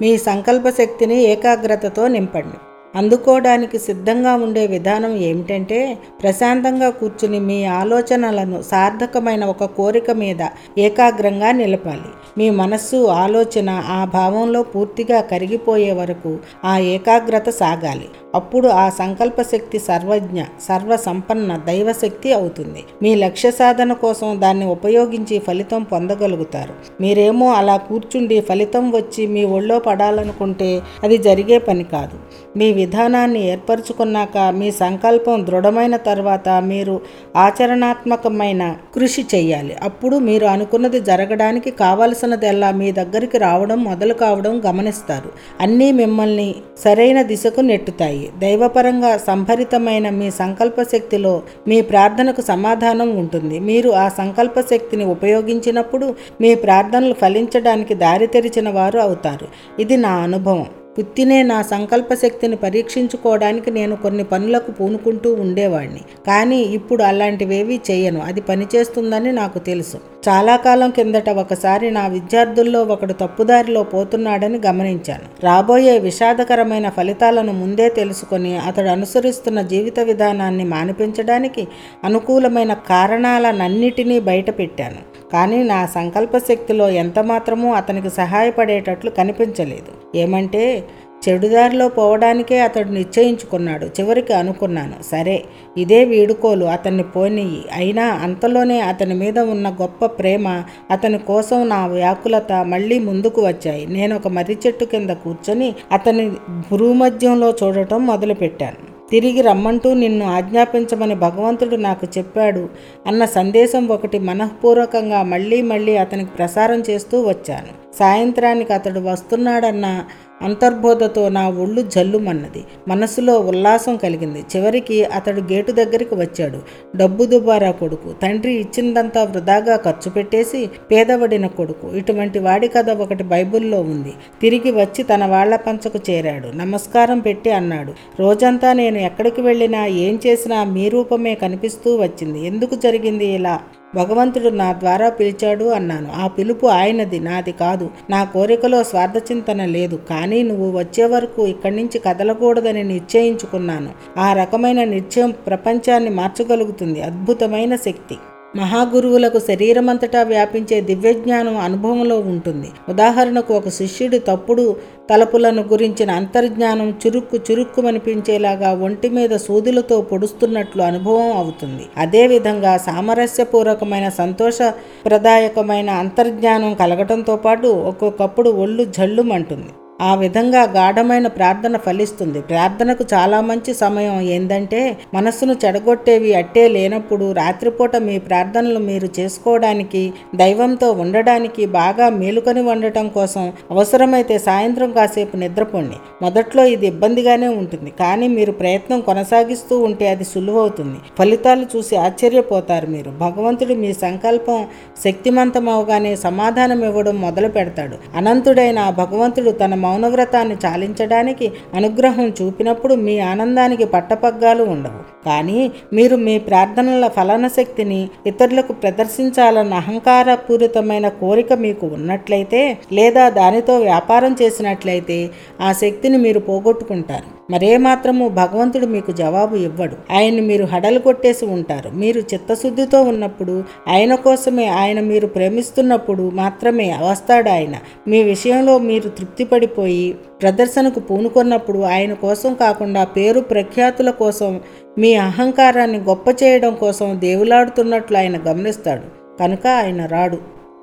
మీ 0.00 0.18
సంకల్ప 0.18 0.68
శక్తిని 0.68 1.18
ఏకాగ్రతతో 1.24 2.08
నింపండి. 2.08 2.58
అందుకోవడానికి 2.96 3.78
సిద్ధంగా 3.78 4.34
ఉండే 4.34 4.66
విధానం 4.66 5.16
ఏమిటంటే 5.16 5.98
ప్రశాంతంగా 6.22 6.90
కూర్చుని 6.90 7.40
మీ 7.40 7.64
ఆలోచనలను 7.64 8.62
సార్థకమైన 8.62 9.44
ఒక 9.44 9.64
కోరిక 9.64 10.10
మీద 10.10 10.42
ఏకాగ్రంగా 10.78 11.52
నిలపాలి. 11.52 12.10
మీ 12.38 12.50
మనస్సు 12.50 13.06
ఆలోచన 13.06 13.70
ఆ 13.70 14.04
భావంలో 14.04 14.62
పూర్తిగా 14.62 15.20
కరిగిపోయే 15.20 15.92
వరకు 15.92 16.38
ఆ 16.64 16.78
ఏకాగ్రత 16.78 17.48
సాగాలి. 17.48 18.08
అప్పుడు 18.34 18.68
ఆ 18.68 18.88
సంకల్ప 18.88 19.42
శక్తి 19.42 19.78
సర్వజ్ఞ 19.78 20.42
సర్వసంపన్న 20.42 21.56
దైవశక్తి 21.56 22.32
అవుతుంది. 22.32 22.84
మీ 23.02 23.14
లక్ష్య 23.14 23.50
సాధన 23.50 23.92
కోసం 23.92 24.40
దాన్ని 24.40 24.66
ఉపయోగించి 24.66 25.38
ఫలితం 25.38 25.82
పొందగలుగుతారు. 25.82 26.74
మీరేమో 27.00 27.52
అలా 27.52 27.76
కూర్చుండి 27.76 28.40
ఫలితం 28.40 28.90
వచ్చి 28.90 29.26
మీ 29.26 29.44
ఒళ్ళో 29.44 29.78
పడాలనుకుంటే 29.78 30.82
అది 31.04 31.18
జరిగే 31.18 31.58
పని 31.58 31.84
కాదు. 31.84 32.18
మీ 32.58 32.72
విధానాన్ని 32.86 33.40
ఏర్పరచుకున్నాక 33.52 34.38
మీ 34.58 34.68
సంకల్పం 34.80 35.36
దృఢమైన 35.46 35.94
తర్వాత 36.08 36.48
మీరు 36.70 36.94
ఆచరణాత్మకమైన 37.36 38.62
కృషి 38.94 39.22
చేయాలి. 39.34 39.74
అప్పుడు 39.82 40.16
మీరు 40.28 40.46
అనుకున్నది 40.46 41.00
జరగడానికి 41.00 41.70
కావలసినదల్లా 41.82 42.70
మీ 42.80 42.88
దగ్గరికి 42.92 43.38
రావడం 43.38 43.78
మొదలు 43.84 44.14
కావడం 44.14 44.54
గమనిస్తారు. 44.66 45.30
అన్నీ 45.60 45.88
మిమ్మల్ని 45.92 46.48
సరైన 46.84 47.18
దిశకు 47.30 47.64
నెట్టుతాయి. 47.70 48.24
దైవపరంగా 48.38 49.12
సంభరితమైన 49.28 50.06
మీ 50.20 50.30
సంకల్ప 50.40 50.82
శక్తిలో 50.92 51.34
మీ 51.68 51.80
ప్రార్థనకు 51.90 52.44
సమాధానం 52.52 53.10
ఉంటుంది. 53.22 53.58
మీరు 53.70 53.90
ఆ 54.04 54.06
సంకల్ప 54.20 54.60
శక్తిని 54.72 55.06
ఉపయోగించినప్పుడు 55.16 56.08
మీ 56.40 56.52
ప్రార్థనలు 56.64 57.16
ఫలించడానికి 57.22 57.94
దారి 58.06 58.26
తెరిచిన 58.26 58.68
వారు 58.70 58.98
అవుతారు. 58.98 59.48
ఇది 59.82 59.96
నా 59.96 60.14
అనుభవం. 60.26 60.66
పుత్తినే 60.96 61.38
నా 61.42 61.56
సంకల్ప 61.62 62.10
శక్తిని 62.14 62.56
పరీక్షించుకోవడానికి 62.56 63.70
నేను 63.70 63.94
కొన్ని 63.96 64.24
పనులకు 64.24 64.70
పూనుకుంటూ 64.70 65.30
ఉండేవాడిని 65.44 66.02
కానీ 66.26 66.60
ఇప్పుడు 66.78 67.02
అలాంటివేవీ 67.02 67.78
చేయను 67.90 68.20
అది 68.20 68.40
పనిచేస్తుందని 68.40 69.32
నాకు 69.32 69.60
తెలుసు. 69.66 69.98
చాలా 70.28 70.56
కాలం 70.56 70.90
కిందట 70.90 71.30
ఒకసారి 71.30 71.90
నా 71.90 72.06
విద్యార్థుల్లో 72.06 72.82
ఒకడు 72.84 73.12
తప్పుదారిలో 73.12 73.82
పోతున్నాడని 73.82 74.60
గమనించాను. 74.66 75.26
రాబోయే 75.44 75.98
విషాదకరమైన 75.98 76.88
ఫలితాలను 76.88 77.52
ముందే 77.52 77.88
తెలుసుకొని 77.88 78.58
అతడు 78.58 78.88
అనుసరిస్తున్న 78.88 79.62
జీవిత 79.62 80.00
విధానాన్ని 80.00 80.64
మానిపించడానికి 80.64 81.68
అనుకూలమైన 82.04 82.74
కారణాలనన్నిటినీ 82.74 84.20
బయటపెట్టాను. 84.20 85.02
కానీ 85.32 85.62
నా 85.62 85.86
సంకల్ప 85.86 86.38
శక్తిలో 86.38 86.88
ఎంత 86.88 87.18
మాత్రమూ 87.18 87.72
అతనికి 87.72 88.10
సహాయపడేటట్లు 88.10 89.10
కనిపించలేదు. 89.10 90.18
ఏమంటే 90.18 90.84
చెడుదారిలో 91.22 91.88
పోవడానికే 91.88 92.60
అతడు 92.60 92.88
నిశ్చయించుకున్నాడు. 92.88 93.86
చివరికి 93.86 94.32
అనుకున్నాను 94.32 95.02
సరే 95.02 95.44
ఇదే 95.78 96.04
వీడుకోలు 96.04 96.64
అతన్ని 96.64 97.02
పోనియ్యి. 97.02 97.64
అయినా 97.72 98.06
అంతలోనే 98.06 98.80
అతని 98.80 99.14
మీద 99.14 99.38
ఉన్న 99.38 99.68
గొప్ప 99.68 100.06
ప్రేమ 100.06 100.62
అతని 100.90 101.18
కోసం 101.18 101.68
నా 101.68 101.86
వ్యాకులత 101.86 102.52
మళ్ళీ 102.52 102.98
ముందుకు 102.98 103.46
వచ్చాయి. 103.46 103.86
నేను 103.86 104.16
ఒక 104.16 104.28
మర్రి 104.28 104.58
చెట్టు 104.66 104.84
కింద 104.84 105.10
కూర్చొని 105.10 105.74
అతని 105.92 106.30
భూమధ్యంలో 106.70 107.54
చూడటం 107.62 108.06
మొదలుపెట్టాను. 108.06 108.96
తిరిగి 109.10 109.40
రమ్మంటూ 109.40 109.94
నిన్ను 109.94 110.26
ఆజ్ఞాపించమని 110.26 111.14
భగవంతుడు 111.14 111.76
నాకు 111.76 112.06
చెప్పాడు 112.18 112.68
అన్న 113.06 113.24
సందేశం 113.24 113.88
ఒకటి 113.88 114.18
మనఃపూర్వకంగా 114.18 115.22
మళ్ళీ 115.22 115.62
మళ్ళీ 115.62 115.96
అతనికి 115.96 116.30
ప్రసారం 116.30 116.82
చేస్తూ 116.90 117.22
వచ్చాను. 117.28 117.85
సాయంత్రానికి 117.98 118.72
అతడు 118.72 119.00
వస్తున్నాడన్న 119.00 120.04
అంతర్బోధతో 120.42 121.28
నా 121.28 121.48
ఒళ్ళు 121.48 121.82
జల్లుమన్నది. 121.82 122.64
మనసులో 122.88 123.38
ఉల్లాసం 123.40 123.96
కలిగింది. 123.96 124.44
చివరికి 124.56 125.04
అతడు 125.04 125.40
గేటు 125.40 125.72
దగ్గరికి 125.72 126.14
వచ్చాడు. 126.14 126.58
డబ్బు 126.96 127.24
దుబారా 127.24 127.70
కొడుకు. 127.70 128.12
తండ్రి 128.12 128.52
ఇచ్చిందంతా 128.52 129.22
వృధాగా 129.22 129.76
ఖర్చు 129.76 130.10
పెట్టేసి 130.10 130.70
పేదవడిన 130.90 131.46
కొడుకు. 131.46 131.88
ఇటువంటి 131.88 132.38
వాడి 132.38 132.68
కథ 132.68 132.90
ఒకటి 132.90 133.24
బైబిల్లో 133.24 133.80
ఉంది. 133.80 134.12
తిరిగి 134.42 134.70
వచ్చి 134.70 135.02
తన 135.02 135.24
వాళ్ళ 135.26 135.56
పంచకు 135.56 135.98
చేరాడు. 136.10 136.56
నమస్కారం 136.56 137.18
పెట్టి 137.18 137.50
అన్నాడు. 137.50 137.92
రోజంతా 138.20 138.72
నేను 138.72 138.98
ఎక్కడికి 138.98 139.40
వెళ్ళినా 139.40 139.86
ఏం 139.86 140.20
చేసినా 140.26 140.64
మీ 140.64 140.88
రూపమే 140.88 141.34
కనిపిస్తూ 141.34 141.96
వచ్చింది. 141.96 142.46
ఎందుకు 142.46 142.74
జరిగింది 142.74 143.26
ఇలా? 143.26 143.60
భగవంతుడు 143.96 144.48
నా 144.48 144.72
ద్వారా 144.72 145.08
పిలిచాడు 145.08 145.64
అన్నాను. 145.64 146.08
ఆ 146.16 146.26
పిలుపు 146.26 146.66
ఆయనది 146.66 147.20
నాది 147.20 147.52
కాదు. 147.52 147.90
నా 148.10 148.24
కోరికలో 148.24 148.82
స్వార్థచింతన 148.82 149.64
లేదు. 149.64 149.98
కానీ 150.10 150.42
నువ్వు 150.42 150.78
వచ్చే 150.78 151.04
వరకు 151.04 151.46
ఇక్కడి 151.46 151.76
నుంచి 151.76 151.98
కదలకూడదని 151.98 152.84
నిశ్చయించుకున్నాను. 152.84 153.90
ఆ 154.18 154.32
రకమైన 154.32 154.84
నిశ్చయం 154.84 155.30
ప్రపంచాన్ని 155.46 156.10
మార్చగలుగుతుంది. 156.10 157.02
అద్భుతమైన 157.02 157.76
శక్తి. 157.76 158.16
మహాగురువులకు 158.58 159.38
శరీరమంతటా 159.48 160.20
వ్యాపించే 160.22 160.76
దివ్యజ్ఞానం 160.80 161.56
అనుభవంలో 161.66 162.16
ఉంటుంది. 162.32 162.68
ఉదాహరణకు 162.88 163.52
ఒక 163.54 163.68
శిష్యుడి 163.78 164.18
తప్పుడు 164.28 164.64
తలపులను 165.10 165.62
గురించిన 165.72 166.10
అంతర్జ్ఞానం 166.20 166.88
చురుక్కు 167.02 167.38
చురుక్కుమనిపించేలాగా 167.48 168.70
ఒంటి 168.86 169.08
మీద 169.08 169.32
సూదులతో 169.46 169.96
పొడుస్తున్నట్లు 170.10 170.82
అనుభవం 170.82 171.30
అవుతుంది. 171.42 171.86
అదేవిధంగా 172.04 172.74
సామరస్యపూర్వకమైన 172.86 174.08
సంతోషప్రదాయకమైన 174.20 175.90
అంతర్జ్ఞానం 176.04 176.74
కలగటంతో 176.74 177.36
పాటు 177.46 177.68
ఒక్కొక్కప్పుడు 177.90 178.52
ఒళ్ళు 178.64 178.84
జల్లుమంటుంది. 178.98 179.72
ఆ 180.00 180.14
విధంగా 180.14 180.62
గాఢమైన 180.62 181.26
ప్రార్థన 181.26 181.76
ఫలిస్తుంది. 181.76 182.40
ప్రార్థనకు 182.40 183.04
చాలా 183.14 183.40
మంచి 183.40 183.74
సమయం. 183.74 184.20
ఏందంటే 184.20 184.96
మనస్సును 185.14 185.54
చెడగొట్టేవి 185.64 186.34
అట్టే 186.34 186.68
లేనప్పుడు 186.68 187.32
రాత్రిపూట 187.32 187.96
మీ 187.96 188.18
ప్రార్థనలు 188.18 188.78
మీరు 188.78 189.08
చేసుకోవడానికి 189.18 190.12
దైవంతో 190.34 190.90
ఉండడానికి 190.92 191.66
బాగా 191.66 192.08
మేలుకొని 192.10 192.60
ఉండటం 192.60 193.08
కోసం 193.08 193.52
అవసరమైతే 193.70 194.38
సాయంత్రం 194.38 194.90
కాసేపు 194.90 195.36
నిద్రపోండి. 195.36 195.96
మొదట్లో 196.22 196.64
ఇది 196.64 196.86
ఇబ్బందిగానే 196.86 197.48
ఉంటుంది. 197.48 197.90
కానీ 198.00 198.28
మీరు 198.28 198.52
ప్రయత్నం 198.52 199.00
కొనసాగిస్తూ 199.00 199.78
ఉంటే 199.78 200.08
అది 200.08 200.24
సులువవుతుంది. 200.24 200.98
ఫలితాలు 201.18 201.66
చూసి 201.76 201.96
ఆశ్చర్యపోతారు 201.96 202.86
మీరు. 202.86 203.10
భగవంతుడు 203.10 203.74
మీ 203.74 203.92
సంకల్పం 203.92 204.66
శక్తిమంతమవగానే 205.04 206.16
సమాధానం 206.16 206.84
ఇవ్వడం 206.84 207.20
మొదలు 207.20 207.48
పెడతాడు 207.48 207.96
అనంతుడైన 208.16 208.90
భగవంతుడు 208.90 209.50
తన 209.50 209.74
మౌనవ్రతాన్ని 209.86 210.58
చాలించడానికి 210.66 211.48
అనుగ్రహం 211.78 212.28
చూపినప్పుడు 212.38 212.94
మీ 213.06 213.16
ఆనందానికి 213.32 213.86
పట్టపగ్గాలు 213.94 214.64
ఉండవు. 214.74 215.02
కానీ 215.26 215.60
మీరు 215.96 216.16
మీ 216.26 216.34
ప్రార్థనల 216.48 217.06
ఫలన 217.16 217.46
శక్తిని 217.58 218.00
ఇతరులకు 218.30 218.72
ప్రదర్శించాలన్న 218.82 219.74
అహంకారపూరితమైన 219.82 221.06
కోరిక 221.22 221.52
మీకు 221.64 221.86
ఉన్నట్లయితే 221.96 222.62
లేదా 222.98 223.24
దానితో 223.40 223.76
వ్యాపారం 223.88 224.32
చేసినట్లయితే 224.42 225.18
ఆ 225.60 225.70
శక్తిని 225.82 226.18
మీరు 226.26 226.42
పోగొట్టుకుంటారు. 226.48 227.28
మరేమాత్రము 227.50 228.28
భగవంతుడు 228.28 228.86
మీకు 228.86 229.12
జవాబు 229.12 229.56
ఇవ్వడు. 229.56 229.96
ఆయన్ని 230.12 230.40
మీరు 230.40 230.64
హడలు 230.64 230.98
కొట్టేసి 230.98 231.46
ఉంటారు. 231.46 231.90
మీరు 231.90 232.20
చిత్తశుద్ధితో 232.20 233.02
ఉన్నప్పుడు 233.02 233.64
ఆయన 233.88 234.14
కోసమే 234.14 234.66
ఆయన 234.66 235.00
మీరు 235.00 235.26
ప్రేమిస్తున్నప్పుడు 235.26 236.30
మాత్రమే 236.30 236.96
వస్తాడు 237.10 237.48
ఆయన. 237.48 237.76
మీ 238.08 238.22
విషయంలో 238.22 238.78
మీరు 238.78 239.08
తృప్తిపడిపోయి 239.08 240.16
ప్రదర్శనకు 240.42 241.00
పూనుకొన్నప్పుడు 241.00 241.78
ఆయన 241.78 242.14
కోసం 242.14 242.54
కాకుండా 242.54 243.04
పేరు 243.04 243.40
ప్రఖ్యాతుల 243.40 244.10
కోసం 244.10 244.60
మీ 244.98 245.14
అహంకారాన్ని 245.14 245.98
గొప్ప 245.98 246.28
చేయడం 246.42 246.74
కోసం 246.74 247.16
దేవులాడుతున్నట్లు 247.20 248.16
ఆయన 248.16 248.36
గమనిస్తాడు. 248.36 249.38
కనుక 249.38 249.66
ఆయన 249.66 250.06
రాడు. 250.06 250.55